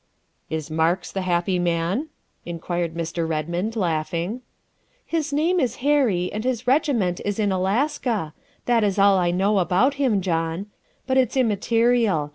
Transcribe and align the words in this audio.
""Is 0.57 0.71
Marks 0.71 1.11
the 1.11 1.21
happy 1.21 1.59
man?" 1.59 2.07
inquired 2.43 2.95
Mr. 2.95 3.27
Kedmond, 3.29 3.75
laughing.' 3.75 4.41
His 5.15 5.31
name 5.31 5.59
is 5.59 5.75
Harry, 5.85 6.33
and 6.33 6.43
his 6.43 6.65
regiment 6.65 7.21
is 7.23 7.37
in 7.37 7.51
Alaska 7.51 8.33
that 8.65 8.83
is 8.83 8.97
all 8.97 9.19
I 9.19 9.29
know 9.29 9.59
about 9.59 9.93
him, 10.01 10.19
John. 10.19 10.65
But 11.05 11.19
it's 11.19 11.37
immaterial. 11.37 12.29